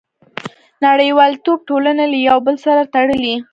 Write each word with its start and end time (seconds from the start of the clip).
•نړیوالتوب 0.85 1.57
ټولنې 1.69 2.05
له 2.13 2.17
یو 2.29 2.37
بل 2.45 2.55
سره 2.65 2.81
تړلي. 2.93 3.35